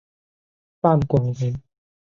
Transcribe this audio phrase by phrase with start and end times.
[0.81, 1.61] 范广人。